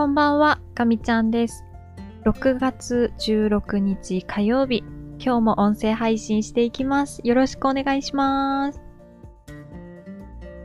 [0.00, 1.62] こんばんは、かみちゃんです。
[2.24, 4.82] 6月16日火曜日、
[5.18, 7.20] 今日も音声配信していきます。
[7.22, 8.80] よろしくお願いします。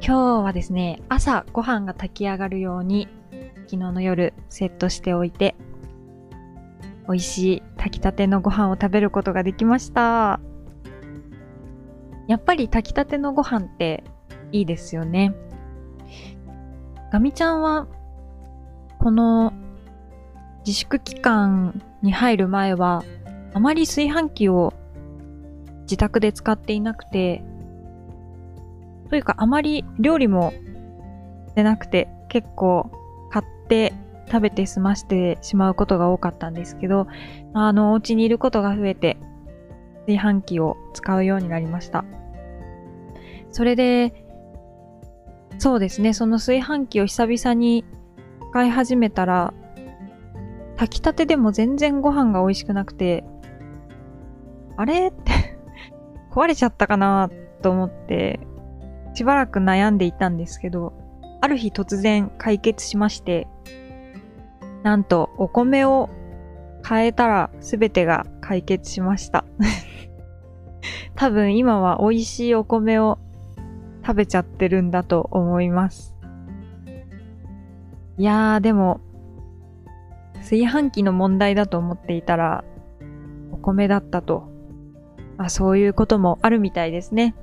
[0.00, 3.08] 今日はですね、朝ご飯が炊き上がるように、
[3.66, 5.56] 昨日の夜セットしておいて、
[7.08, 10.38] 美味しい炊きたてのご飯を食べることができました。
[12.28, 14.04] やっぱり炊きたてのご飯って
[14.52, 15.34] いいですよね。
[17.10, 17.88] ガミちゃんは
[19.04, 19.52] この
[20.60, 23.04] 自粛期間に入る前は、
[23.52, 24.72] あまり炊飯器を
[25.82, 27.44] 自宅で使っていなくて、
[29.10, 30.54] というかあまり料理も
[31.48, 32.90] してなくて、結構
[33.30, 33.92] 買って
[34.26, 37.06] 食べて済ましてしまうことが多かったんですけど、
[37.52, 39.18] あの、お家にいることが増えて、
[40.06, 42.06] 炊飯器を使うようになりました。
[43.50, 44.24] それで、
[45.58, 47.84] そうですね、その炊飯器を久々に
[48.54, 49.52] 使い始めたら、
[50.76, 53.24] 炊きたてでも全然ご飯が美味しくなくて、
[54.76, 55.08] あれ？
[55.08, 55.58] っ て
[56.30, 57.30] 壊れちゃったかな
[57.62, 58.38] と思って、
[59.14, 60.92] しばらく悩んでいたんですけど、
[61.40, 63.48] ある日突然解決しまして、
[64.84, 66.08] なんとお米を
[66.88, 69.44] 変えたら全てが解決しました。
[71.16, 73.18] 多分今は美味しいお米を
[74.06, 76.13] 食べちゃってるんだと思います。
[78.16, 79.00] いやーでも、
[80.36, 82.64] 炊飯器の問題だと思っていたら、
[83.50, 84.48] お米だったと。
[85.36, 87.34] まあそういうこともあるみたいですね。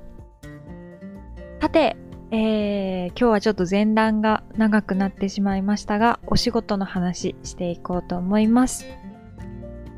[1.60, 1.96] さて、
[2.30, 8.86] えー、今日はちょっと前段が長くなってしまいましたが、お仕事の話していこうと思います。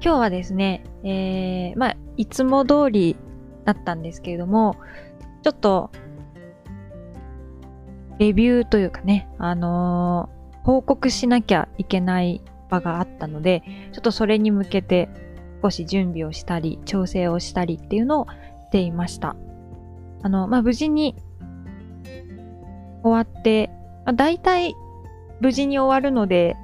[0.03, 3.17] 今日はですね、えー、まあ、いつも通り
[3.65, 4.77] だったんですけれども、
[5.43, 5.93] ちょっと、
[8.19, 13.63] レビューというかね、あのー報告しなきゃいけない場があったので、
[13.93, 15.09] ちょっとそれに向けて
[15.63, 19.37] 少し準備をしたり、調整をしたりっていうのをしていました。
[20.23, 21.15] あの、まあ、無事に
[23.03, 23.71] 終わって、
[24.05, 24.75] まあ、大体
[25.41, 26.57] 無事に終わるので、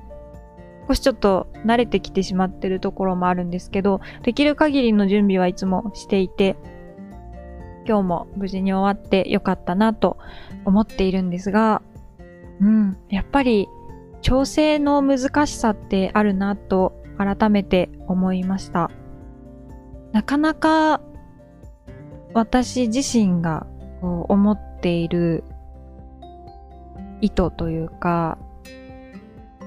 [0.88, 6.56] 少しちょっと慣れてきてしまってるところもあるんですけど、できる限りの準備はいつもしていて、
[7.86, 10.18] 今日も無事に終わってよかったなと
[10.64, 11.82] 思っているんですが、
[12.60, 13.68] うん、やっぱり
[14.22, 18.90] 調整の難しさってあるなと改めて思いました。
[20.12, 21.00] なかなか
[22.34, 23.66] 私自身が
[24.02, 25.44] 思っている
[27.20, 28.38] 意図というか、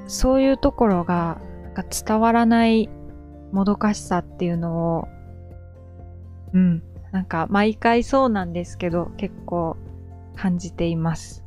[0.08, 2.90] そういうところがなんか伝わらない
[3.52, 5.08] もどかしさっていうのを、
[6.54, 9.78] うん、なんか毎回そうなんですけど結構
[10.36, 11.43] 感じています。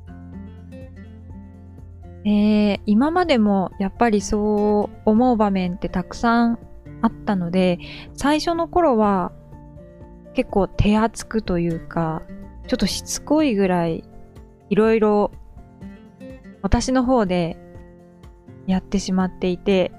[2.26, 6.58] えー、今までもやっぱりそう思う場面ってたくさん
[7.00, 7.78] あったので、
[8.14, 9.30] 最初の頃は
[10.34, 12.22] 結構手厚くというか、
[12.66, 14.02] ちょっとしつこいぐらい
[14.70, 15.30] いろいろ
[16.62, 17.56] 私の方で
[18.66, 19.92] やってしまっていて、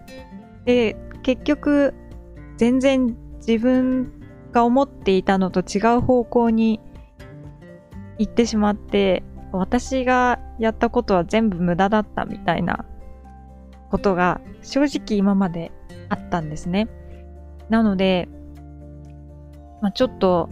[0.66, 1.94] で、結局
[2.58, 4.12] 全然自分
[4.52, 6.82] が思っていたのと違う方向に
[8.18, 12.85] 行ってしまって、私がやったことは全部無駄だったみたいな
[13.90, 15.72] ことが正直今まで
[16.09, 16.88] あったんですね。
[17.69, 18.28] なので、
[19.81, 20.50] まあ、ちょっと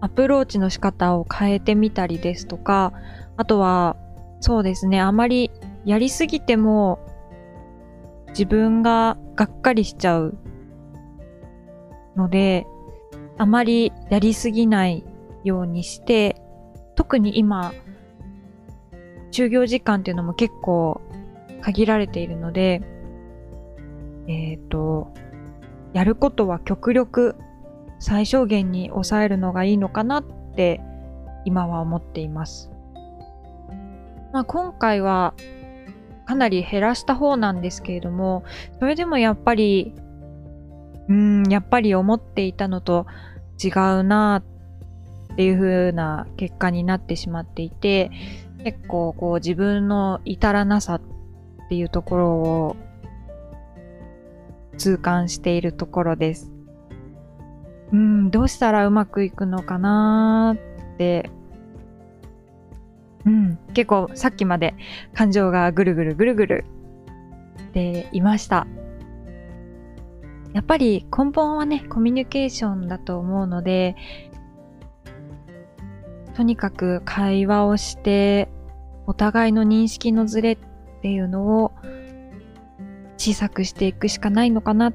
[0.00, 2.92] アプローチの仕方を変えてみたりですとか、
[3.36, 3.96] あとは
[4.40, 5.50] そうですね、あまり
[5.84, 6.98] やりすぎても
[8.28, 10.38] 自分ががっかりしちゃう
[12.16, 12.66] ので、
[13.38, 15.04] あまりやりすぎない
[15.44, 16.40] ようにして、
[16.94, 17.72] 特に今、
[19.30, 21.00] 就業時間っていうのも結構
[21.62, 22.82] 限られているので、
[24.28, 25.12] えっ、と、
[25.92, 27.36] やることは極力
[27.98, 30.24] 最小限に抑えるのがいいのかなっ
[30.54, 30.80] て
[31.44, 32.70] 今は思っています。
[34.32, 35.34] まあ、今回は
[36.26, 38.44] かなり減らした方なんですけれども、
[38.78, 39.94] それでもやっぱり、
[41.08, 43.06] うん、やっぱり思っていたのと
[43.62, 43.72] 違う
[44.04, 44.49] なぁ
[45.32, 48.10] っていう風な結果になってしまっていて、
[48.64, 51.00] 結構こう自分の至らなさっ
[51.68, 52.76] ていうところを
[54.76, 56.50] 痛感しているところです。
[57.92, 61.30] うん、どうしたらうまくいくのかなーって、
[63.24, 64.74] うん、結構さっきまで
[65.12, 66.64] 感情がぐるぐるぐるぐる
[67.68, 68.66] っていました。
[70.52, 73.94] やっぱり根本はね、コミュニケーションだと思うので、
[76.34, 78.48] とにかく会話をして、
[79.06, 80.58] お互いの認識のズレっ
[81.02, 81.72] ていうのを
[83.16, 84.92] 小さくしていくしかないのかな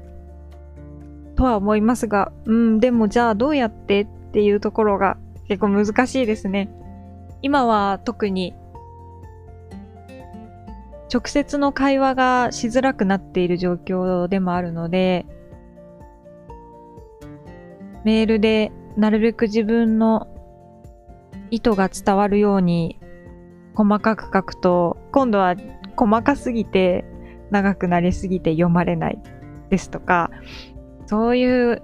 [1.36, 5.18] とは思いますが、うん、でもじゃあどうやってっていうところが
[5.48, 6.70] 結構難しいですね。
[7.42, 8.54] 今は特に
[11.12, 15.26] 直接の会話がしづらくなっている状況でもあるので、
[18.04, 20.28] メールでなるべく自分の
[21.50, 22.98] 意図が伝わるように
[23.74, 25.54] 細かく書くと、今度は
[25.96, 27.04] 細かすぎて
[27.50, 29.18] 長くなりすぎて読まれない
[29.70, 30.30] ですとか、
[31.06, 31.82] そういう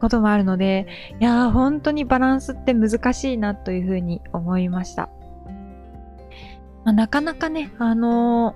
[0.00, 0.86] こともあるので、
[1.20, 5.08] いやー本当にバランスって難しいなというふうに思いました。
[6.84, 8.54] まあ、なかなかね、あの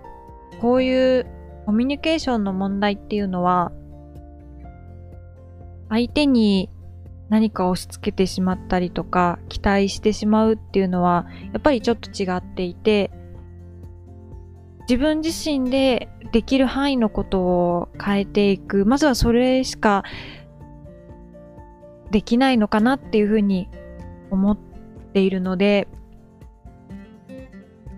[0.56, 1.26] ー、こういう
[1.64, 3.72] コミュニケーションの問題っていうのは、
[5.88, 6.70] 相手に
[7.28, 13.10] 何か押し付けてしまったりとか、期待してしまうっていうのは、やっぱりちょっと違っていて、
[14.88, 18.86] 自分自身でできる範囲のことを変えていく。
[18.86, 20.04] まずはそれしか
[22.10, 23.68] できないのかなっていうふうに
[24.30, 24.58] 思っ
[25.12, 25.88] ているので、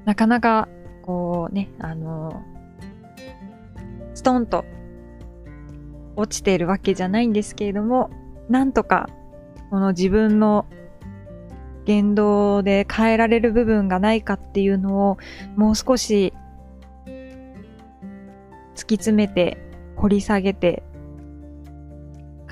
[0.05, 0.69] なかなか、
[1.03, 2.43] こうね、あの、
[4.15, 4.65] ストンと
[6.17, 8.11] 落ちているわけじゃないんですけれども、
[8.49, 9.09] なんとか、
[9.71, 10.67] この自分の
[11.87, 15.19] 言動で変えられる部分がないかっていうのを、
[15.57, 16.33] もう少し
[18.75, 19.59] 突き詰めて
[19.97, 20.83] 掘り下げて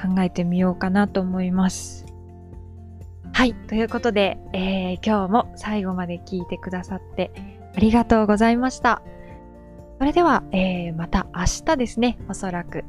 [0.01, 2.07] 考えてみようかなと思います。
[3.33, 3.55] はい。
[3.55, 7.31] ということで、えー、今日も最後まで聞いてくださって
[7.77, 9.03] ありがとうございました。
[9.99, 12.85] それでは、えー、また明日ですね、おそらく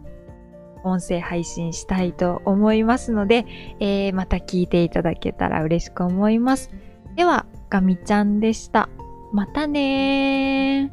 [0.84, 3.46] 音声配信したいと思いますので、
[3.80, 6.72] えー、また聞いていただけたら嬉しく思います。
[7.16, 8.90] では、ガミちゃんでした。
[9.32, 10.92] またね。